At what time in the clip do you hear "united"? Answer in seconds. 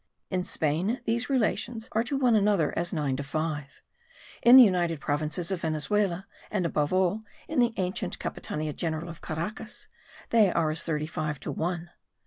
4.63-4.99